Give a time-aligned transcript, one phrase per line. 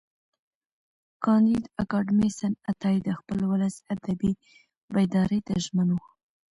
[1.23, 4.31] کانديد اکاډميسن عطایي د خپل ولس ادبي
[4.93, 5.97] بیداري ته ژمن و.